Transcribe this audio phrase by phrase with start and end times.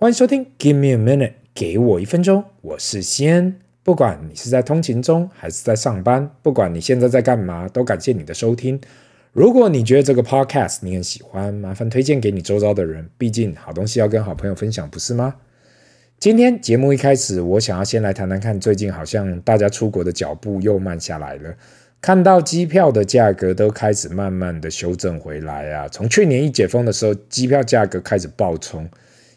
[0.00, 3.56] 欢迎收听，Give me a minute，给我一分钟，我是西恩。
[3.82, 8.80] 不管你是在通勤中还是在上班，不管你现在在干嘛，都感谢你的收听。
[9.34, 15.34] 如果你觉得这个 podcast 你很喜欢，麻烦推荐给你周遭的人，毕竟好东西要跟好朋友分享，不是吗？
[16.18, 21.54] 今天节目一开始，我想要先来谈谈看，最近好像大家出国的脚步又慢下来了，
[22.00, 25.86] 看到机票的价格都开始慢慢的修正回来啊。
[25.88, 28.88] 从去年一解封的时候，机票价格开始暴冲。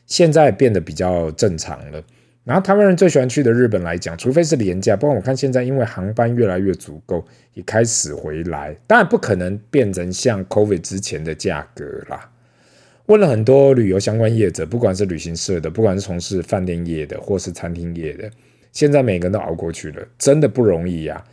[0.06, 2.04] 现在变得比较正常了。
[2.44, 8.76] 然后台湾人最喜欢去的日本来讲，除非是廉价，不然我看现在因为航班越来越足够，也开始回来。
[8.86, 12.30] 当然不可能变成像 COVID 之前的价格啦。
[13.06, 18.30] 问了很多旅游相关业者，不管是旅行社的，不管是从事饭店业的，或是餐厅业的，
[18.72, 21.24] 现在每个人都熬过去了，真的不容易呀。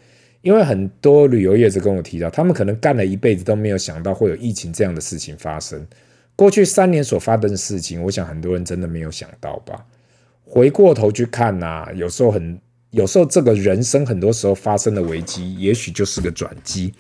[0.43, 5.85] 因为很多旅游业者跟我提到，他们可能干了一辈子都没有想到会有疫情这样的事情发生。
[6.41, 9.85] 过去三年所发生的事情，我想很多人真的没有想到吧？
[10.43, 12.59] 回过头去看呐、有时候很，
[12.93, 16.95] 有时候这个人生很多时候发生的危机，也许就是个转机。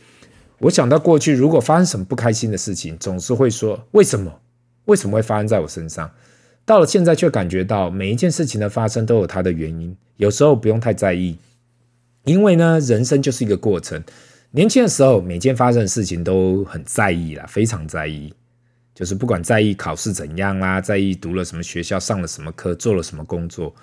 [0.58, 4.30] 我想到过去如果发生什么不开心的事情，总是会说为什么？
[4.84, 6.10] 为什么会发生在我身上？
[6.66, 11.38] 到了现在却感觉到每一件事情的发生都有它的原因，有时候不用太在意，
[12.24, 14.04] 因为呢，人生就是一个过程。
[14.50, 18.34] 年轻的时候，每件发生的事情都很在意啦，非常在意。
[19.00, 23.74] 就是不管在意考试怎样啦，在意读了什么学校、上了什么课、做了什么工作，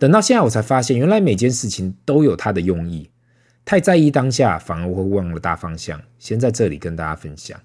[0.00, 3.08] 等到现在我才发现，原来每件事情都有它的用意。
[3.64, 6.02] 太在意当下，反而会忘了大方向。
[6.18, 7.56] 先在这里跟大家分享，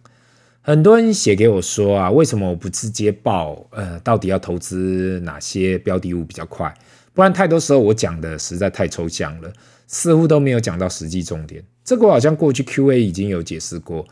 [0.62, 3.66] 很多人写给我说啊，为什么我不直接报？
[3.72, 6.72] 呃，到底要投资哪些标的物比较快？
[7.16, 9.52] 不然太多时候我讲的实在太抽象了，
[9.88, 11.64] 似乎都没有讲到实际重点。
[11.84, 14.08] 这个好像过去 Q&A 已经有解释过。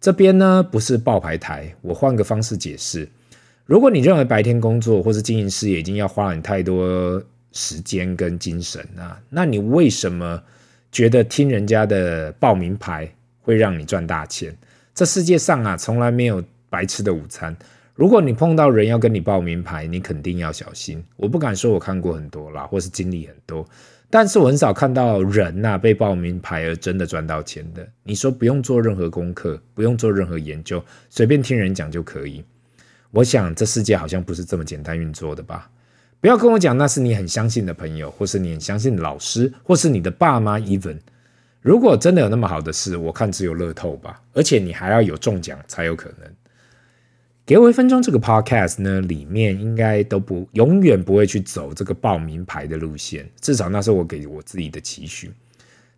[0.00, 3.06] 这边呢，不是报牌台，我换个方式解释。
[3.66, 10.42] 如果你认为白天工作或是经营事业已经要花了你太多时间跟精神啊，那你为什么
[10.90, 13.08] 觉得听人家的报名牌
[13.42, 14.56] 会让你赚大钱？
[14.94, 17.54] 这世界上啊，从来没有白吃的午餐。
[17.94, 21.04] 如果你碰到人要跟你报名牌，你肯定要小心。
[21.16, 23.64] 我不敢说我看过很多啦，或是经历很多。
[24.12, 27.88] 但是我很少看到人呐、被报名牌而真的赚到钱的。
[28.02, 32.44] 你说不用做任何功课，不用做任何研究，随便听人讲就可以。
[33.12, 35.70] 我想这世界好像不是这么简单运作的吧？
[36.20, 40.58] 不要跟我讲那是你很相信的朋友，或是你很相信的老师，或是你的爸妈。
[40.58, 40.98] even
[41.62, 44.20] 如果真的有那么好的事，我看只有乐透吧。
[44.32, 46.28] 而且你还要有中奖才有可能。
[47.50, 55.32] 给我一分钟，这个 podcast 呢，里面应该都不永远不会去走这个报名牌的路线，至少那是我给我自己的期许。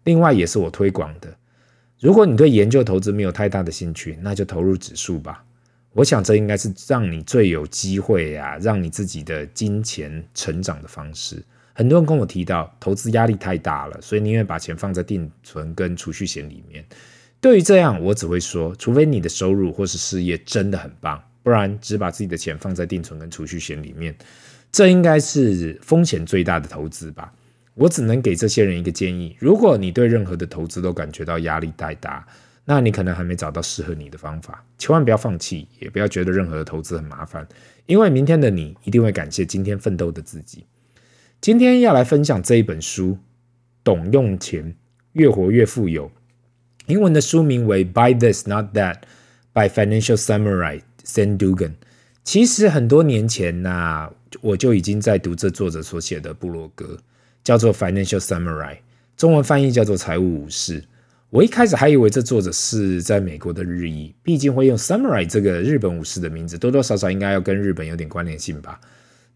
[0.04, 1.28] 另外，也是我推广的。
[2.00, 5.44] 如果你对研究投资没有太大的兴趣，那就投入指数吧。
[5.92, 11.44] 我想这应该是让你最有机会啊，让你自己的金钱成长的方式。
[11.74, 16.82] 很多人跟我提到，投资压力太大了，所以宁愿把钱放在定存跟储蓄险里面。
[17.42, 21.22] 对于这样，我只会说，除非你的收入或是事业真的很棒。
[21.42, 24.14] 不然只把自己的钱放在定存跟储蓄险里面，
[24.70, 27.32] 这应该是风险最大的投资吧。
[27.75, 32.26] 我只能给这些人一个建议：如果你对任何的投资都感觉到压力太大，
[32.64, 34.64] 那你可能还没找到适合你的方法。
[34.78, 37.47] 千万不要放弃，也不要觉得任何的投资很麻烦，
[37.86, 40.64] 因为明天的你一定会感谢今天奋斗的自己。
[41.41, 43.12] 今天要来分享这一本书
[43.82, 44.76] 《懂用钱，
[45.14, 46.06] 越活越富有》，
[46.86, 48.97] 英文的书名为《Buy This Not That》
[49.52, 50.82] by Financial Samurai。
[51.04, 51.72] Sandu Gan，
[52.24, 56.98] 其实很多年前呐、我就已经在读这作者所写的部落格，
[57.44, 58.74] 叫做《Financial Samurai》，
[59.16, 60.80] 中文翻译叫做《财务武士》。
[61.30, 68.78] 我一开始还以为这作者是在美国的日裔，毕竟会用 Samurai 这个日本武士的名字，多多少少应该要跟日本有点关联性吧。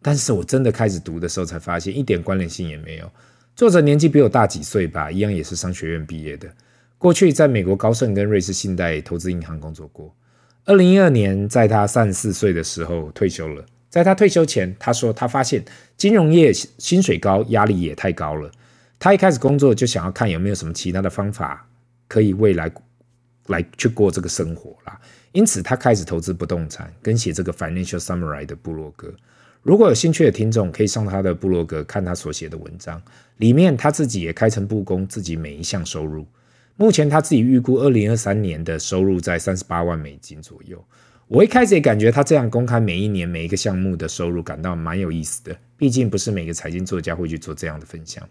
[0.03, 3.11] 但是我真的开始读的时候，才发现一点关联性也没有。
[3.57, 6.47] 作者年纪比我大几岁吧，一样也是商学院毕业的，
[6.99, 10.15] 过去在美国高盛跟瑞士信贷投资银行工作过。
[10.67, 13.65] 二零一二年，在他三十四岁的时候退休了。
[13.89, 15.65] 在他退休前，他说他发现
[15.97, 18.51] 金融业薪水高，压力也太高了。
[18.99, 21.65] 他一开始工作就想要看有没有什么其他的方法
[22.09, 22.69] 可以未来
[23.47, 25.01] 来去过这个生活啦。
[25.31, 29.15] 因此，他开始投资不动产，跟写这个 Financial Samurai 的部落格。
[29.63, 33.01] 如果有兴趣的听众，可以上他的部落格看他所写的文章，
[33.37, 36.27] 里面他自己也开诚布公自己每一项收入。
[36.77, 40.85] 目前他自己预估二零二三年的收入在三十八万美金左右。
[41.29, 45.57] 我一开始也感觉他这样公开每一年每一个项目的收入，感到蛮有意思的。
[45.77, 48.23] 毕竟不是每个财经作家会去做这样的分享。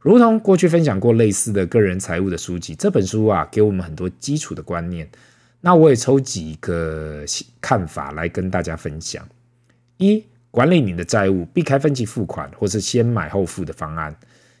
[0.00, 5.08] 如同过去分享过类似的个人财务的书籍，这本书啊给我们很多基础的观念。
[5.60, 7.24] 那我也抽几个
[7.60, 9.26] 看法来跟大家分享。
[9.96, 14.14] 一，管理你的债务，避开分期付款或是先买后付的方案。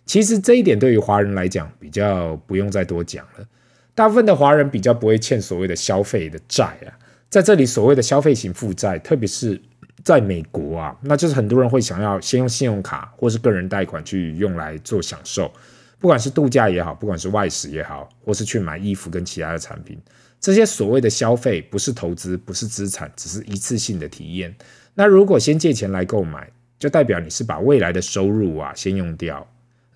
[0.08, 3.46] 其实这一点对于华人来讲比较不用再多讲了。
[3.94, 6.88] 大部分的华人比较不会欠所谓的消费的债啊，
[7.28, 9.60] 在这里所谓的消费型负债，特别是
[10.02, 15.52] 在美国啊，那就是很多人会想要先用信用卡或是个人贷款去用来做享受，
[15.98, 20.00] 不管是度假也好，不管是外食也好，或是去买衣服跟其他的产品。
[20.40, 24.54] 这些所谓的消费不是投资，不是资产，只是一次性的体验。
[24.94, 29.44] 那如果先借钱来购买，就代表你是把未来的收入啊先用掉，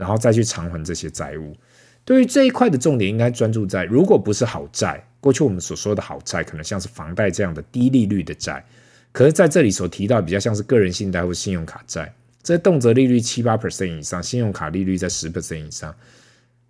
[0.02, 1.56] 然后再去偿还这些债务。
[2.04, 8.64] 对于这一块的重点，应该专注在，如果不是好债，过去我们所说的好债，可能像是房贷这样的低利率的债。
[9.12, 12.12] 可是在这里所提到，比较像是个人信贷或信用卡债，
[12.42, 15.94] 这动辄利率七八 percent 以上，信用卡利率在十 percent 以上。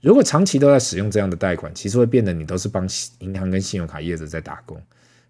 [0.02, 2.86] 如果长期都在使用这样的贷款，其实会变得你都是帮
[3.20, 4.78] 银行跟信用卡业者在打工。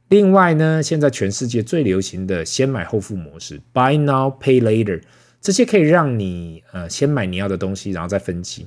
[0.08, 5.00] 另外呢，现在全世界最流行的先买后付模式 （Buy Now Pay Later），
[5.42, 8.66] 这些可以让你呃先买你要的东西，然后再分期。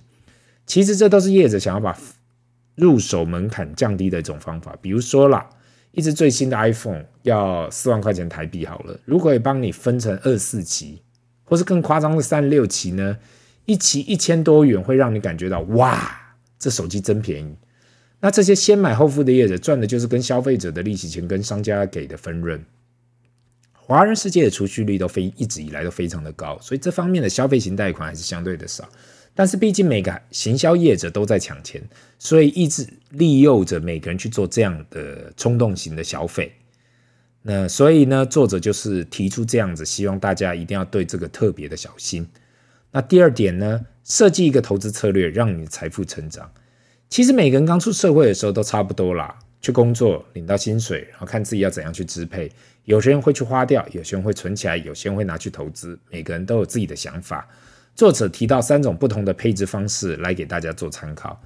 [0.68, 1.98] 其实这都是业者想要把
[2.75, 4.77] 入手门槛降低的一种方法。
[4.81, 5.50] 比如说啦，
[5.94, 11.01] 一支最新的 iPhone 要四万块钱台币好了，如果也帮你分成二四期，
[11.45, 13.18] 或是更夸张的三六期呢？
[13.66, 17.56] 一期一千多元会让你感觉到哇，这手机真便宜。
[18.19, 22.63] 那这些先买后付的业者赚的就是跟消费者的利息钱跟商家给的分润。
[23.88, 28.90] 华人世界的储蓄率都非一直以来都非常的高，所以这方面的消费型贷款还是相对的少。
[29.36, 31.80] 但是毕竟每个行销业者都在抢钱，
[32.18, 36.52] 所以一直利诱着每个人去做这样的冲动型的消费。
[37.44, 42.28] 那所以呢，作者就是提出这样子，希望大家一定要对这个特别的小心。
[42.92, 46.50] 那第二点呢，设计一个投资策略，让你的财富成长。
[47.08, 52.52] 其实每个人刚出社会的时候都差不多啦，去工作，领到薪水，然后看自己要怎样去支配。
[52.84, 55.98] 有些人会去花掉，有些人会存起来，有些人会拿去投资。
[56.12, 57.48] 每个人都有自己的想法。
[57.96, 61.42] 作者提到三种不同的配置方式来给大家做参考。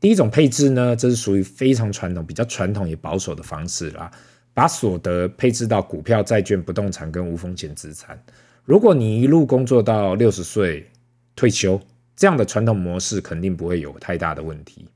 [0.00, 4.10] 第一种配置呢，这是属于非常传统、比较传统也保守的方式啦，
[4.54, 8.18] 把所得配置到股票、债券、不动产跟无风险资产。
[8.64, 10.90] 如果你一路工作到六十岁
[11.36, 11.78] 退休，
[12.16, 14.88] 这样的传统模式肯定不会有太大的问题。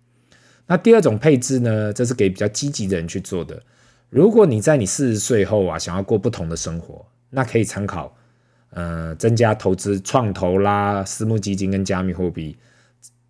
[0.66, 3.62] 那第二种配置呢，这是给比较积极的人去做的。
[4.10, 8.16] 如果你在你四十岁后啊，想要过不同的生活，那可以参考，
[8.70, 12.56] 呃，增加投资创投啦、私募基金跟加密货币，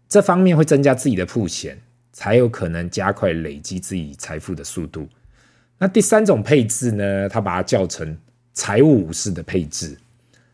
[0.09, 1.81] 这方面会增加自己的曝险，
[2.13, 5.09] 才有可能加快累积自己财富的速度。
[5.79, 8.17] 那第三种配置呢，他把它叫成
[8.53, 9.97] 财务武士的配置。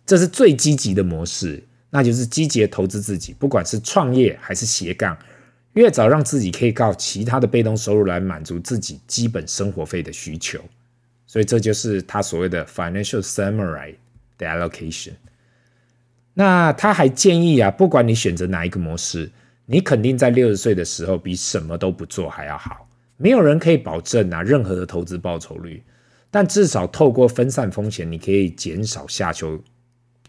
[0.07, 5.17] 这是最积极的模式，那就是积极投资自己，不管是创业还是斜杠，
[5.75, 10.61] 越早让自己可以靠其他的被动收入来满足自己基本生活费的需求，
[11.27, 13.95] 所以这就是他所谓的 financial samurai
[14.37, 15.13] 的 allocation。
[16.35, 19.31] 那他还建议啊，不管你选择哪一个模式，
[19.67, 22.89] 你肯定在六十岁的时候比什么都不做还要好。
[23.17, 25.83] 没有人可以保证啊任何的投资报酬率，
[26.31, 29.63] 但至少透过分散风险，你可以减少下修。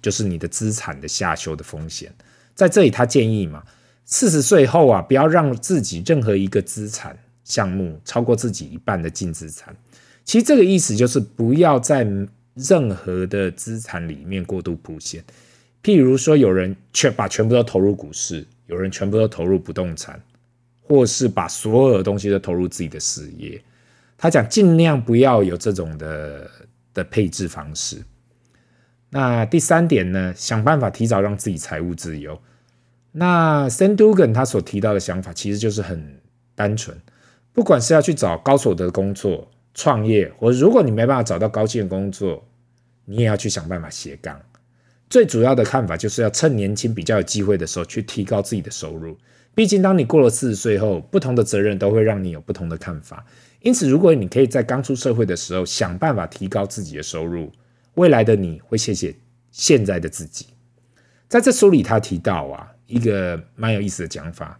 [0.02, 2.12] 就是你的资产的下修的风险，
[2.56, 3.64] 在这里他建议嘛，
[4.06, 9.76] 四十岁后啊，不要让自己任何一个资产项目超过自己一半的净资产。
[10.24, 12.08] 其实这个意思就是不要在
[12.54, 15.24] 任何的资产里面过度铺线。
[15.82, 20.22] 譬如说，有人全把全部都投入股市，有人全部都投入不动产，
[20.82, 23.60] 或是把所有的东西都投入自己的事业。
[24.18, 26.50] 他讲尽量不要有这种的
[26.94, 28.04] 的配置方式。
[29.10, 32.40] 那第三点呢，想办法提早让自己财务自由。
[33.14, 36.22] 那 s a n d u g a n 他所提到的想法其实就是很
[36.56, 36.98] 单纯，
[37.52, 42.48] 不管是要去找高所得工作、创业，或如果你没办法找到高薪的工作，
[43.06, 44.40] 你也要去想办法斜杠。
[45.10, 49.18] 最主要的看法就是要趁年轻、比较有机会的时候去提高自己的收入。
[49.54, 53.26] 毕竟当你过了四十岁后，不同的责任都会让你有不同的看法。
[53.60, 57.52] 因此，如果你可以在刚出社会的时候想办法提高自己的收入，
[57.96, 59.14] 未来的你会谢谢
[59.52, 60.46] 现在的自己。
[61.28, 64.60] 在这书里，他提到啊，一个蛮有意思的讲法，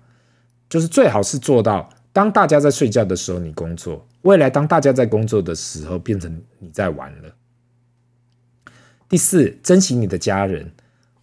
[0.70, 7.36] 就是最好是做到，当大家在睡觉的时候你工作，未来当大家在工作的时候变成你在玩了。
[9.10, 10.72] 第四，珍惜你的家人，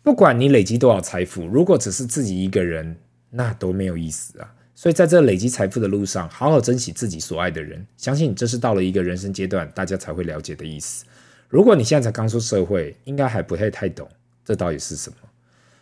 [0.02, 2.98] 不管你累积多少财富，如果只是自己一个人，
[3.30, 4.54] 那都没有意思啊。
[4.74, 11.04] 所以在这累积财富的路上，好好珍惜自己所爱的人，相信这是到了一个人生阶段，大家才会了解的意思。
[11.48, 14.08] 如果你现在才刚出社会，应该还不太太懂
[14.44, 15.16] 这到底是什么。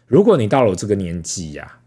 [0.07, 1.81] 如果你到了我这个年纪呀、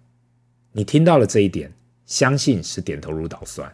[0.74, 1.72] 你听到了这一点，
[2.06, 3.72] 相信是点头如捣蒜。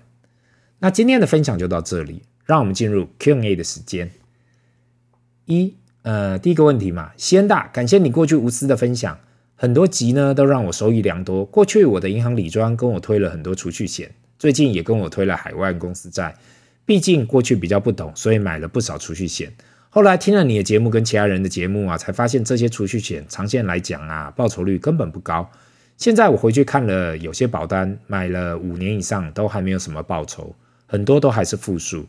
[0.79, 4.11] 那今天的分享就到这里，让我们进入 Q&A 的时间。
[5.45, 9.19] 一，呃，第一个问题嘛，先大，感谢你过去无私的分享，
[9.55, 11.43] 很多集呢都让我收益良多。
[11.43, 16.37] 过去我的银行理专跟我推了很多储蓄险，最近也跟我推了海外公司债。
[16.85, 19.51] 毕竟过去比较不懂，所以买了不少储蓄险。
[19.95, 25.49] 后来听了你的节目跟其他人的节目啊，才发现这些储蓄险长线来讲啊，报酬率根本不高。
[25.95, 30.53] 现在我回去看了，有些保单买了五年以上都还没有什么报酬，
[30.85, 32.05] 很多都还是负数。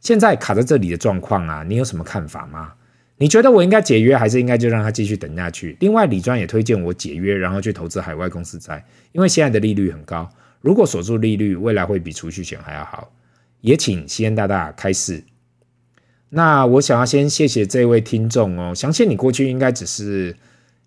[0.00, 2.72] 现在卡在这里的状况啊，你有什么看法吗？
[3.18, 5.76] 你觉得我应该解约，还是应该就让它继续等下去？
[5.78, 10.28] 另外，李专也推荐我解约，然后去投资海外公司债，因为现在的利率很高，
[10.60, 13.12] 如果锁住利率，未来会比储蓄险还要好。
[13.60, 15.22] 也请西恩大大开示。
[16.34, 20.34] 那我想要先谢谢这位听众哦，相信你过去应该只是，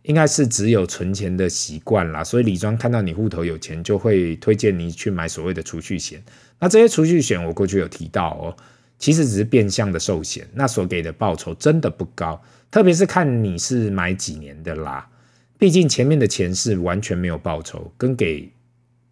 [0.02, 6.24] 应该是只有存钱的习惯啦，所以李庄看到你户头有钱，就会推荐你去买所谓的储蓄险。
[6.60, 8.58] 那这些储蓄险我过去有提到哦，
[8.98, 15.08] 其实只是变相的寿险，那所给的报酬真的不高，特别是看你是买几年的啦，
[15.60, 18.52] 毕竟前面的钱是完全没有报酬，跟给，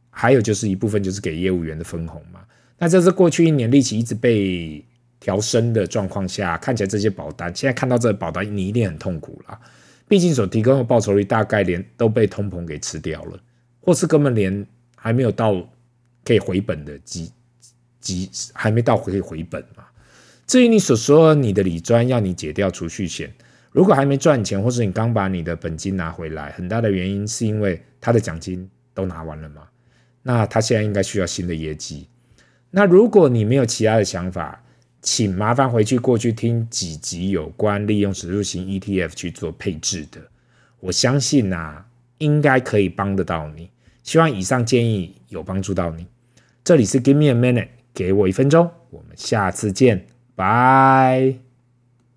[0.09, 2.39] 还有就是一部分就是给业务员的分红嘛。
[2.79, 4.83] 那这是过去一年利息一直被
[5.23, 9.57] 调升的状况下，看起来这些保单现在看到这个保单，你一定很痛苦啦。
[10.05, 13.39] 毕竟所提供的报酬率大概连都被通膨给吃掉了，
[13.79, 15.55] 或是根本连还没有到
[16.25, 17.31] 可以回本的机
[18.01, 19.85] 机还没到可以回本嘛。
[20.45, 23.33] 至于你所说你的理专要你解掉储蓄险，
[23.71, 29.61] 如果还没赚钱，或是你刚把你的本金拿回来，很大的原因是因为他的奖金都拿完了嘛。
[30.21, 32.09] 那他现在应该需要新的业绩。
[32.71, 34.61] 那如果你没有其他的想法，
[35.03, 40.22] 请麻烦回去过去听几集有关利用指数型 ETF 去做配置的，
[40.79, 41.86] 我相信呐、啊，
[42.19, 43.69] 应该可以帮得到你。
[44.01, 46.07] 希望以上建议有帮助到你。
[46.63, 51.52] 这里是 Give me a minute，给我一分钟，我们下次见，拜。